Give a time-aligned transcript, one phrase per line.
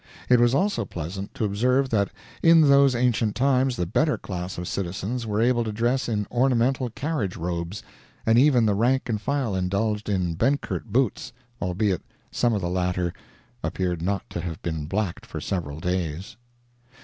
[0.29, 2.09] It was also pleasant to observe that
[2.41, 6.89] in those ancient times the better class of citizens were able to dress in ornamental
[6.89, 7.83] carriage robes,
[8.25, 12.01] and even the rank and file indulged in Benkert boots, albeit
[12.31, 13.13] some of the latter
[13.61, 16.35] appeared not to have been blacked for several days.